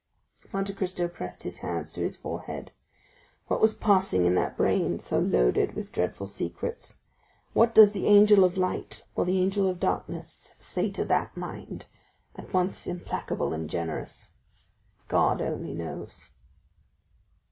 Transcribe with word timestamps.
Monte 0.51 0.73
Cristo 0.73 1.07
pressed 1.07 1.43
his 1.43 1.59
hands 1.59 1.93
to 1.93 2.01
his 2.01 2.17
forehead. 2.17 2.71
What 3.45 3.61
was 3.61 3.75
passing 3.75 4.25
in 4.25 4.33
that 4.33 4.57
brain, 4.57 4.97
so 4.97 5.19
loaded 5.19 5.75
with 5.75 5.91
dreadful 5.91 6.25
secrets? 6.25 6.97
What 7.53 7.75
does 7.75 7.91
the 7.91 8.07
angel 8.07 8.43
of 8.43 8.57
light 8.57 9.03
or 9.13 9.25
the 9.25 9.37
angel 9.37 9.67
of 9.67 9.79
darkness 9.79 10.55
say 10.59 10.89
to 10.89 11.05
that 11.05 11.37
mind, 11.37 11.85
at 12.35 12.51
once 12.51 12.87
implacable 12.87 13.53
and 13.53 13.69
generous? 13.69 14.31
God 15.07 15.39
only 15.39 15.75
knows. 15.75 16.31